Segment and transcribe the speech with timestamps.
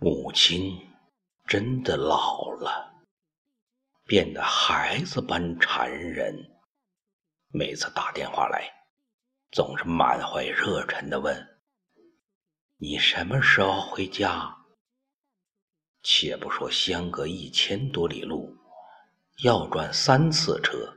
[0.00, 0.78] 母亲
[1.44, 3.02] 真的老了，
[4.06, 6.52] 变得孩子般缠人。
[7.52, 8.70] 每次打电话来，
[9.50, 11.58] 总是满怀热忱的问
[12.78, 14.56] ：“你什么时候回家？”
[16.04, 18.56] 且不说相隔一千多里路，
[19.42, 20.96] 要转三次车，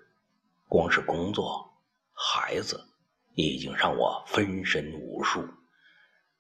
[0.68, 1.74] 光是工作、
[2.14, 2.80] 孩子，
[3.34, 5.44] 已经让我分身无术，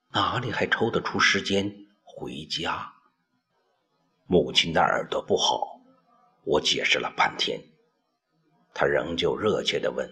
[0.10, 1.88] 哪里还抽得出时间？
[2.22, 2.94] 回家，
[4.28, 5.82] 母亲的耳朵不好，
[6.44, 7.60] 我解释了半天，
[8.76, 10.08] 她仍旧热切地问：“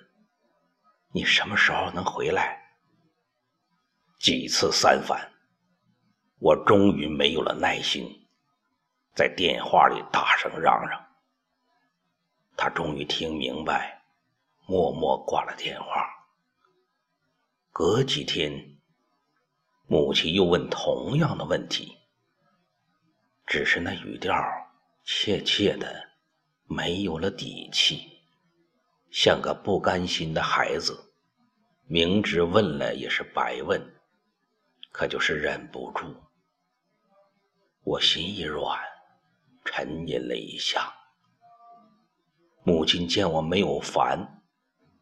[1.14, 2.60] 你什么时候能回来？”
[4.20, 5.32] 几次三番，
[6.40, 8.28] 我终于没有了耐心，
[9.14, 11.00] 在电话里大声嚷嚷。
[12.58, 14.02] 她终于听明白，
[14.66, 16.10] 默默挂了电话。
[17.72, 18.80] 隔几天，
[19.86, 21.99] 母亲又问同样的问题。
[23.50, 24.32] 只是那语调
[25.04, 26.08] 怯怯的，
[26.66, 28.20] 没有了底气，
[29.10, 31.12] 像个不甘心的孩子，
[31.88, 33.82] 明知问了也是白问，
[34.92, 36.16] 可就是忍不住。
[37.82, 38.80] 我心一软，
[39.66, 40.94] 沉吟了一下。
[42.62, 44.44] 母亲见我没有烦，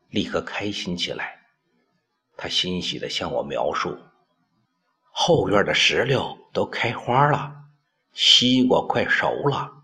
[0.07, 1.37] 立刻开心起来，
[2.37, 3.99] 她欣喜的向我描述：
[5.11, 7.55] 后院的石榴都开花了。
[8.19, 9.83] 西瓜快熟了，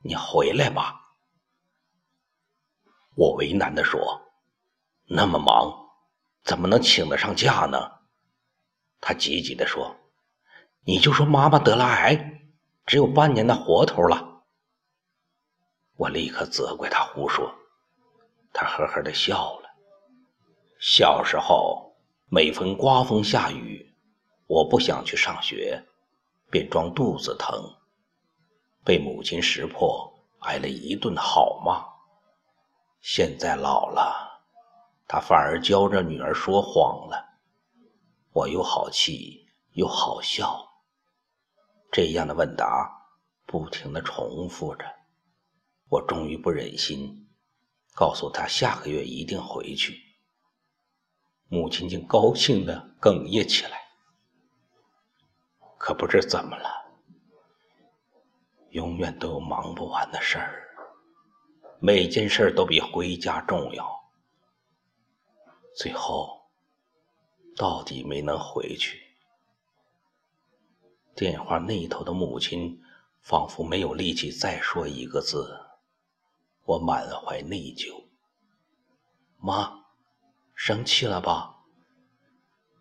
[0.00, 0.98] 你回来吧。
[3.14, 4.22] 我为难的说
[5.04, 5.90] ：“那么忙，
[6.42, 7.78] 怎么能请得上假呢？”
[8.98, 9.94] 他急急的说
[10.86, 12.40] ：“你就说妈妈得了癌，
[12.86, 14.42] 只有半年的活头了。”
[15.96, 17.54] 我立刻责怪他胡说，
[18.54, 19.68] 他呵呵的笑了。
[20.80, 21.94] 小时候，
[22.30, 23.94] 每逢刮风下雨，
[24.46, 25.84] 我不想去上学。
[26.50, 27.76] 便装肚子疼，
[28.84, 31.84] 被母亲识破，挨了一顿好骂。
[33.00, 34.42] 现在老了，
[35.06, 37.24] 他反而教着女儿说谎了。
[38.32, 40.68] 我又好气又好笑，
[41.90, 43.08] 这样的问答
[43.46, 44.84] 不停的重复着。
[45.88, 47.28] 我终于不忍心，
[47.94, 50.02] 告诉他下个月一定回去。
[51.48, 53.85] 母亲竟高兴的哽咽起来。
[55.86, 56.68] 可不知怎么了，
[58.70, 60.68] 永远都有忙不完的事儿，
[61.78, 64.10] 每件事儿都比回家重要。
[65.76, 66.50] 最后，
[67.54, 69.00] 到底没能回去。
[71.14, 72.82] 电话那头的母亲
[73.20, 75.56] 仿佛没有力气再说一个字，
[76.64, 78.06] 我满怀内疚。
[79.38, 79.84] 妈，
[80.56, 81.60] 生气了吧？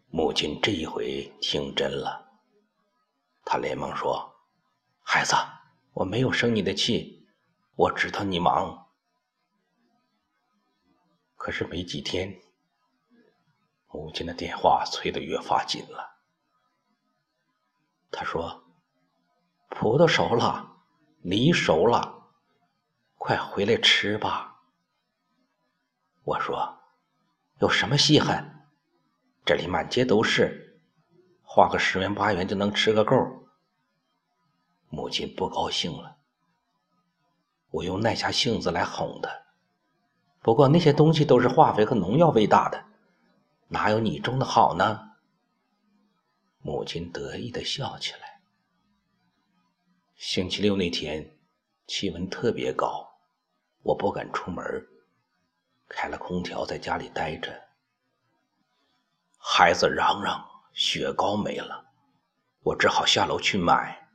[0.10, 2.25] 母亲这一回听真了。
[3.46, 4.36] 他连忙说
[5.06, 5.36] ：“孩子，
[5.94, 7.30] 我没有生你的气，
[7.76, 8.88] 我知道你忙。
[11.36, 12.42] 可是没几天，
[13.88, 16.24] 母亲的电话催得越发紧了。
[18.10, 18.64] 他说
[19.70, 20.82] ：‘葡萄熟了，
[21.22, 22.32] 梨熟了，
[23.20, 24.64] 快回来吃吧。’
[26.26, 26.80] 我说
[27.62, 28.68] ：‘有什么稀罕？
[29.46, 30.64] 这里满街都是。’”
[31.56, 33.16] 花个十元八元就能吃个够，
[34.90, 36.18] 母亲不高兴了。
[37.70, 39.30] 我又耐下性子来哄她，
[40.42, 42.84] 不过那些东西都是化肥和农药喂大的，
[43.70, 45.12] 哪有你种的好呢？
[46.60, 48.42] 母亲得意的笑起来。
[50.18, 51.38] 星期六那天，
[51.88, 53.18] 气温特别高，
[53.82, 54.86] 我不敢出门，
[55.88, 57.50] 开了空调在家里待着。
[59.38, 60.52] 孩子嚷嚷。
[60.76, 61.86] 雪糕没了，
[62.60, 64.10] 我只好下楼去买。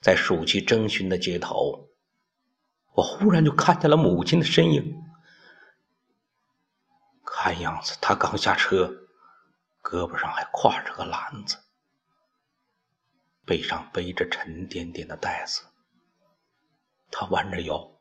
[0.00, 1.88] 在暑气蒸熏的街头，
[2.94, 5.02] 我忽然就看见了母亲的身影。
[7.24, 9.08] 看样子她刚下车，
[9.82, 11.56] 胳膊上还挎着个篮子，
[13.44, 15.62] 背上背着沉甸甸的袋子。
[17.10, 18.00] 她弯着腰，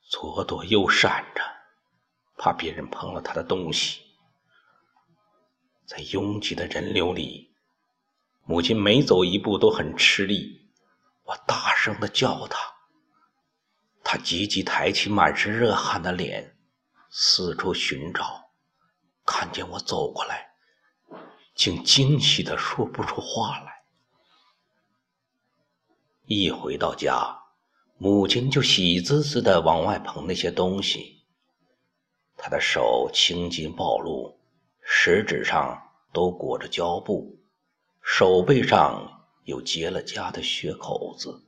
[0.00, 1.42] 左躲右闪着，
[2.38, 4.11] 怕别人碰了她的东西。
[5.86, 7.52] 在拥挤的人流里，
[8.44, 10.70] 母亲每走一步都很吃力。
[11.24, 12.58] 我大声的叫她，
[14.02, 16.56] 她急急抬起满是热汗的脸，
[17.10, 18.50] 四处寻找，
[19.24, 20.52] 看见我走过来，
[21.54, 23.84] 竟惊喜的说不出话来。
[26.24, 27.38] 一回到家，
[27.98, 31.24] 母亲就喜滋滋的往外捧那些东西，
[32.36, 34.41] 她的手青筋暴露。
[34.82, 37.38] 食指上都裹着胶布，
[38.02, 41.44] 手背上有结了痂的血口子。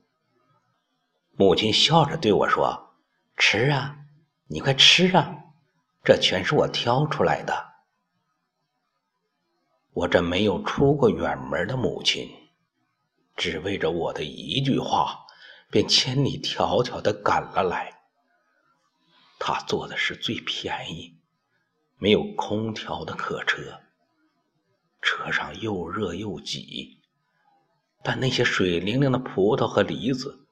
[1.37, 2.95] 母亲笑着对我说
[3.37, 3.97] ：“吃啊，
[4.47, 5.35] 你快吃啊，
[6.03, 7.73] 这全是我挑出来的。”
[9.93, 12.29] 我这没有出过远门的母亲，
[13.35, 15.25] 只为着我的一句话，
[15.69, 18.01] 便千里迢迢的赶了来。
[19.39, 21.14] 他做的是最便宜、
[22.05, 23.81] 没有空调的客车，
[25.01, 27.01] 车上又热又挤，
[28.03, 30.45] 但那些水灵灵的葡萄和梨子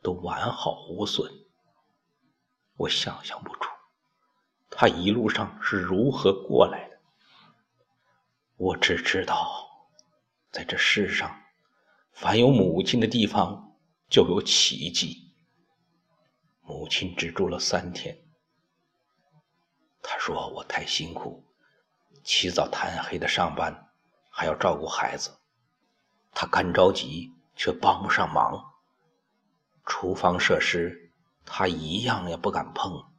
[0.00, 1.30] 都完好无损。
[2.78, 3.68] 我想象不出
[4.70, 6.98] 他一路上是如何过来的。
[8.56, 9.68] 我只知道，
[10.50, 11.38] 在这世上，
[12.14, 13.76] 凡有母亲的地方
[14.08, 15.34] 就有奇迹。
[16.62, 18.23] 母亲只住了三天。
[20.04, 21.42] 她说我太辛苦，
[22.22, 23.88] 起早贪黑的上班，
[24.30, 25.38] 还要照顾孩子，
[26.32, 28.74] 她干着急却帮不上忙。
[29.84, 31.10] 厨房设施
[31.44, 33.10] 她一样也不敢碰，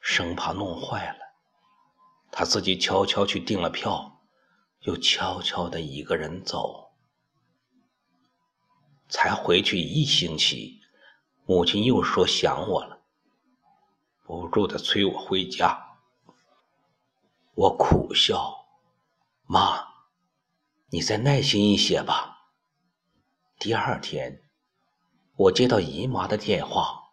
[0.00, 1.18] 生怕弄坏了。
[2.30, 4.08] 她自己悄悄去订了票。
[4.84, 6.90] 又悄悄的一个人走，
[9.08, 10.80] 才回去一星期，
[11.46, 13.01] 母亲又说想我了，
[14.32, 15.98] 不住的催我回家。
[17.52, 18.64] 我苦笑
[19.44, 19.86] ：“妈，
[20.88, 22.48] 你再耐心一些吧。”
[23.60, 24.42] 第二天，
[25.36, 27.10] 我接到姨妈的电话：“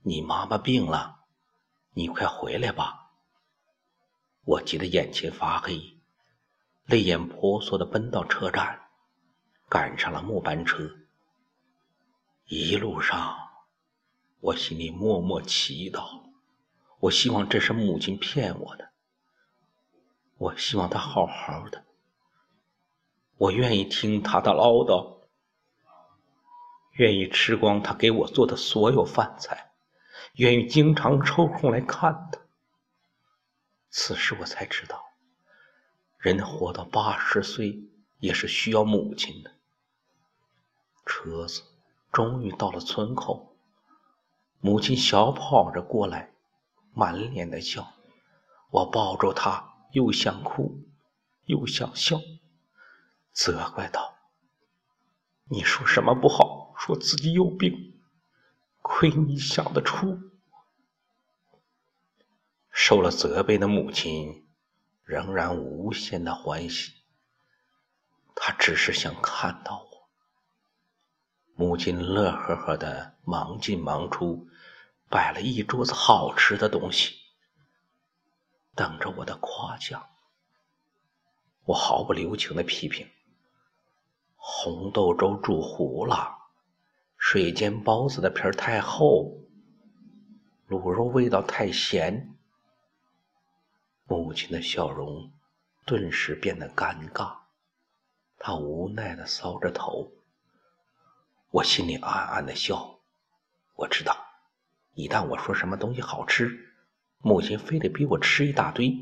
[0.00, 1.24] 你妈妈病了，
[1.92, 3.10] 你快回来吧。”
[4.46, 6.00] 我急得眼前发黑。
[6.86, 8.88] 泪眼婆娑的奔到车站，
[9.68, 10.90] 赶上了末班车。
[12.46, 13.36] 一路上，
[14.40, 16.29] 我心里默默祈祷，
[17.00, 18.90] 我希望这是母亲骗我的，
[20.36, 21.84] 我希望她好好的，
[23.36, 25.18] 我愿意听她的唠叨，
[26.92, 29.72] 愿意吃光她给我做的所有饭菜，
[30.34, 32.38] 愿意经常抽空来看她。
[33.88, 35.06] 此时我才知道。
[36.18, 37.82] 人活到八十岁
[38.18, 39.50] 也是需要母亲的。
[41.06, 41.62] 车子
[42.12, 43.56] 终于到了村口，
[44.60, 46.34] 母亲小跑着过来，
[46.92, 47.94] 满脸的笑。
[48.70, 50.84] 我抱住他，又想哭，
[51.44, 52.20] 又想笑，
[53.32, 54.14] 责怪道
[55.50, 56.74] ：“你说什么不好？
[56.76, 58.00] 说自己有病，
[58.82, 60.18] 亏你想得出。”
[62.70, 64.46] 受了责备的母亲。
[65.02, 66.92] 仍然无限的欢喜，
[68.36, 70.08] 他只是想看到我。
[71.56, 74.46] 母亲乐呵呵的忙进忙出，
[75.10, 77.16] 摆了一桌子好吃的东西，
[78.76, 80.08] 等着我的夸奖。
[81.64, 83.10] 我毫不留情的批评：
[84.36, 86.38] 红豆粥煮糊了，
[87.16, 89.36] 水煎包子的皮太厚，
[90.68, 92.32] 卤肉味道太咸。
[94.04, 95.32] 母亲的笑容
[95.84, 97.36] 顿时变得尴尬，
[98.38, 100.12] 她无奈的搔着头。
[101.50, 103.00] 我心里暗暗的笑，
[103.74, 104.16] 我知道，
[105.00, 106.74] 一旦我说什么东西好吃，
[107.18, 108.94] 母亲非得逼我吃一大堆，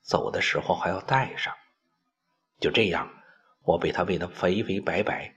[0.00, 1.54] 走的时候还要带上。
[2.58, 3.10] 就这样，
[3.62, 5.36] 我被她喂得肥肥白白，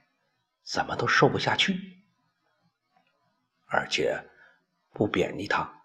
[0.62, 1.78] 怎么都瘦不下去。
[3.66, 4.18] 而且，
[4.94, 5.82] 不贬低他，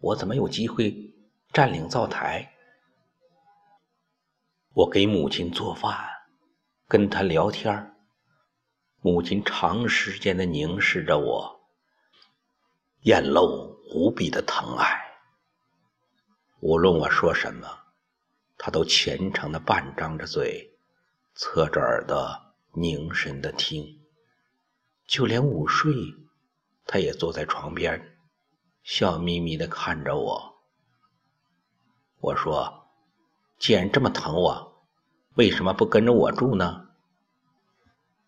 [0.00, 1.14] 我怎么有机会
[1.50, 2.52] 占领灶台？
[4.74, 5.98] 我给母亲做饭，
[6.86, 7.94] 跟她聊天
[9.00, 11.55] 母亲长时间的凝视着我，
[13.06, 15.00] 眼露无比的疼爱。
[16.58, 17.68] 无论我说什么，
[18.58, 20.76] 他都虔诚的半张着嘴，
[21.32, 22.36] 侧着耳朵
[22.72, 24.00] 凝神的听。
[25.06, 25.94] 就连午睡，
[26.84, 28.18] 他也坐在床边，
[28.82, 30.56] 笑眯眯的看着我。
[32.18, 32.82] 我说。
[33.58, 34.84] 既然这么疼我，
[35.36, 36.88] 为什么不跟着我住呢？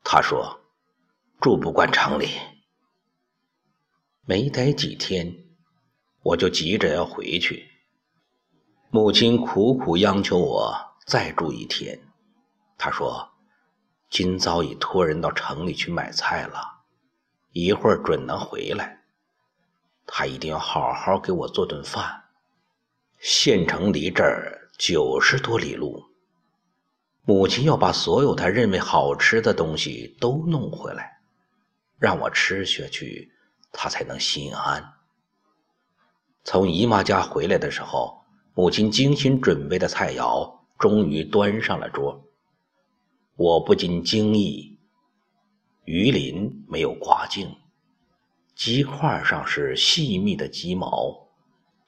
[0.02, 0.60] 他说
[1.42, 2.28] ：“住不惯城里。”
[4.28, 5.34] 没待几天，
[6.22, 7.66] 我就急着要回去。
[8.90, 11.98] 母亲苦苦央求我再住一天。
[12.76, 13.30] 她说
[14.10, 16.60] ：“今早已托人到城里去买菜了，
[17.52, 19.00] 一会儿准能回来。
[20.06, 22.24] 他一定要好好给我做顿饭。
[23.18, 26.04] 县城离这儿……”九十多里路，
[27.24, 31.18] 母亲要把所有她认为好吃的东西都弄回来，
[31.98, 33.32] 让我吃下去，
[33.72, 34.94] 他才能心安。
[36.44, 42.24] 从姨妈家回来的时候，母亲精心准备的菜肴终于端上了桌，
[43.36, 44.78] 我不禁惊异，
[45.84, 47.54] 鱼鳞没有刮净，
[48.54, 51.28] 鸡块上是细密的鸡毛，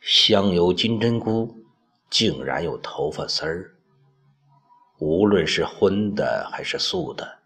[0.00, 1.56] 香油金针菇
[2.08, 3.76] 竟然有头发丝儿。
[4.98, 7.38] 无论是荤的还是素的，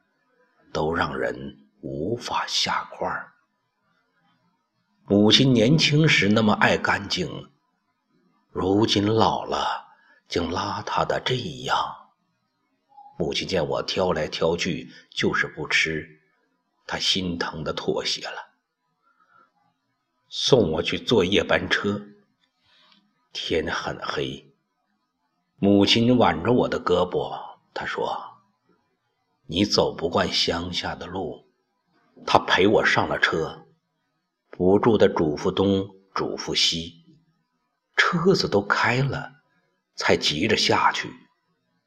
[0.73, 3.09] 都让人无法下筷。
[5.07, 7.51] 母亲年轻时那么爱干净，
[8.51, 9.85] 如今老了
[10.29, 11.77] 竟邋遢的这样。
[13.19, 16.23] 母亲见我挑来挑去就是不吃。
[16.87, 18.55] 她心疼的妥协了，
[20.31, 22.01] 送我去坐夜班车。
[23.35, 24.55] 天很黑，
[25.57, 28.39] 母亲挽着我的胳膊，她说
[29.47, 31.45] ：“你走不惯乡下的路。”
[32.27, 33.64] 她陪我上了车，
[34.57, 37.05] 不住的嘱咐东，嘱咐西。
[37.97, 39.43] 车子都开了，
[39.97, 41.13] 才急着下去，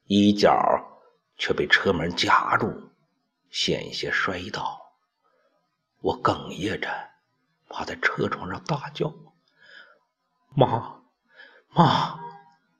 [0.04, 1.00] 衣角
[1.38, 2.90] 却被车门夹住，
[3.48, 4.92] 险些摔倒。
[6.00, 7.08] 我哽咽着，
[7.70, 9.14] 趴在车窗上大叫
[10.54, 11.00] ：“妈，
[11.70, 12.20] 妈，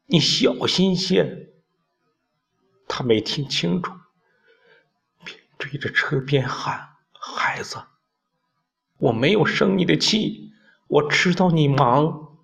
[0.05, 1.49] 你小心些！”
[2.87, 3.91] 他没听清楚，
[5.25, 7.83] 边追着车边喊：“孩子，
[8.99, 10.53] 我没有生你的气，
[10.87, 12.37] 我知道你忙。”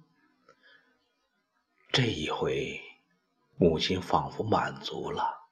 [1.93, 2.81] 这一回，
[3.57, 5.49] 母亲仿佛满足了，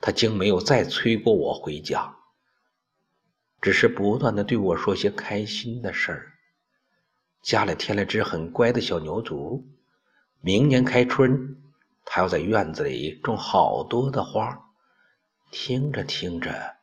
[0.00, 2.16] 她竟没有再催过我回家。
[3.60, 6.32] 只是不断的对我说些开心的事儿，
[7.42, 9.62] 家里添了只很乖的小牛犊，
[10.40, 11.56] 明年开春，
[12.06, 14.70] 他要在院子里种好多的花。
[15.50, 16.76] 听着听着，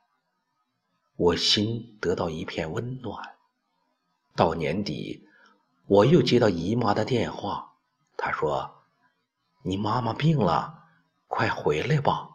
[1.17, 3.35] 我心得到一片温暖。
[4.35, 5.27] 到年底，
[5.87, 7.73] 我又接到姨妈的电话，
[8.15, 8.83] 她说
[9.65, 10.83] ：“你妈妈病了，
[11.27, 12.29] 快回来吧。”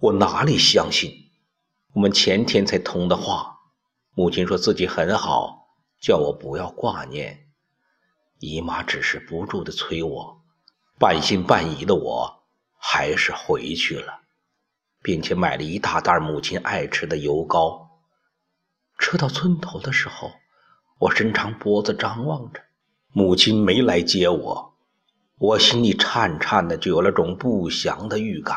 [0.00, 1.30] 我哪里相信？
[1.92, 3.60] 我们前天才通的话，
[4.14, 5.68] 母亲说自己很好，
[6.00, 7.46] 叫我不要挂念。
[8.40, 10.42] 姨妈只是不住的催我，
[10.98, 12.42] 半信半疑的我
[12.76, 14.23] 还是回去了，
[15.04, 17.90] 并且买了一大袋母亲爱吃的油糕。
[18.96, 20.32] 车到村头的时候，
[20.98, 22.62] 我伸长脖子张望着，
[23.12, 24.74] 母亲没来接我，
[25.36, 28.56] 我心里颤颤的，就有了种不祥的预感。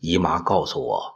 [0.00, 1.14] 姨妈告诉我。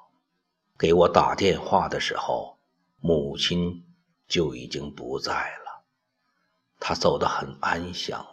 [0.78, 2.58] 给我打电话的时候，
[3.00, 3.82] 母亲
[4.28, 5.82] 就已经不在了。
[6.78, 8.24] 她走得很安详。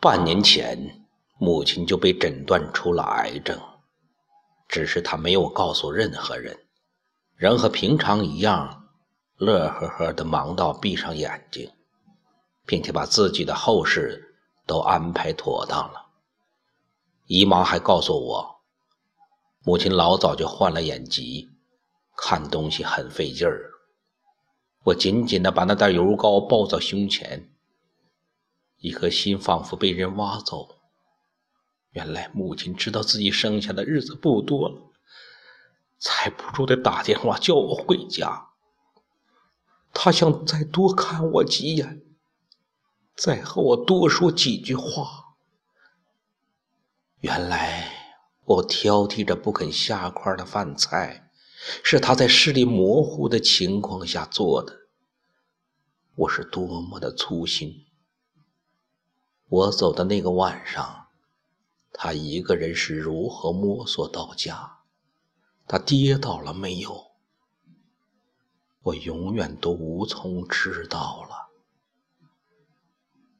[0.00, 1.06] 半年前，
[1.38, 3.56] 母亲就被诊断出了癌症，
[4.68, 6.66] 只是她没有告诉任何人，
[7.34, 8.88] 仍和平常一样，
[9.36, 11.72] 乐呵呵的忙到闭上眼睛，
[12.66, 16.06] 并且把自己的后事都安排妥当了。
[17.26, 18.58] 姨妈还告诉我。
[19.64, 21.50] 母亲老早就患了眼疾，
[22.16, 23.70] 看东西很费劲儿。
[24.84, 27.52] 我紧紧地把那袋油膏抱在胸前，
[28.78, 30.77] 一颗心仿佛被人挖走。
[31.90, 34.92] 原来母亲知道自己剩下的日子不多了，
[35.98, 38.48] 才不住的打电话叫我回家。
[39.92, 42.02] 她想再多看我几眼，
[43.14, 45.36] 再和我多说几句话。
[47.20, 47.94] 原来。
[48.48, 51.30] 我挑剔着不肯下筷的饭菜，
[51.84, 54.74] 是他在视力模糊的情况下做的。
[56.14, 57.84] 我是多么的粗心！
[59.50, 60.97] 我走的那个晚上，
[62.00, 64.78] 他一个人是如何摸索到家？
[65.66, 67.10] 他跌倒了没有？
[68.82, 71.48] 我永远都无从知道了。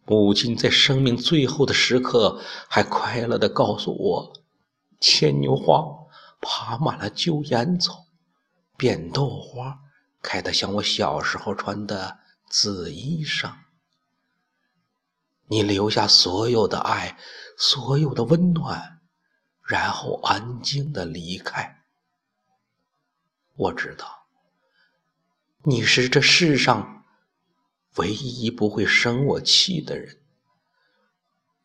[0.05, 4.33] 母亲在生命最后的时刻，还快乐地告诉我。
[5.01, 5.81] 牵牛花
[6.41, 8.07] 爬满了旧烟囱，
[8.77, 9.79] 扁豆花
[10.21, 12.19] 开得像我小时候穿的
[12.51, 13.53] 紫衣裳。
[15.51, 17.17] 你留下所有的爱，
[17.61, 19.01] 所有的温暖，
[19.63, 21.83] 然后安静的离开。
[23.57, 24.27] 我知道，
[25.65, 27.05] 你是这世上
[27.97, 30.21] 唯一不会生我气的人，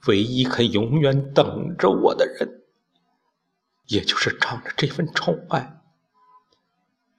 [0.08, 2.64] 唯一肯永远等着我的人。
[3.86, 5.80] 也就是仗着这份宠爱，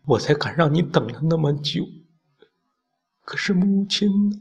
[0.04, 1.87] 我才敢让你等了那么久。
[3.23, 4.37] 可是母亲呢？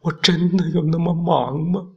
[0.00, 1.94] 我真的有那么忙吗？